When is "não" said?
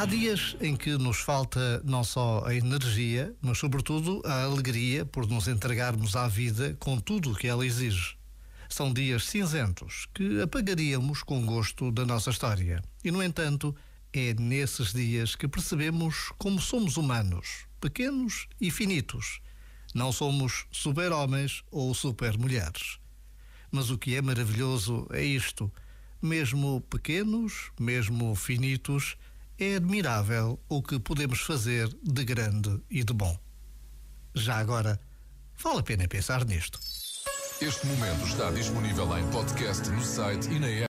1.84-2.02, 19.94-20.12